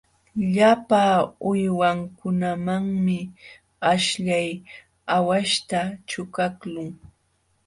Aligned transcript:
Llapa 0.53 1.03
uywankunamanmi 1.49 3.19
aśhllay 3.91 4.49
aawaśhta 5.15 5.79
ćhuqaqlun. 6.09 6.91